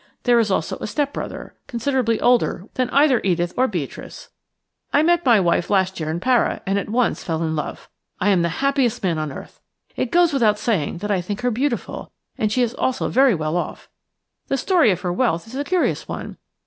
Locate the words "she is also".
12.51-13.09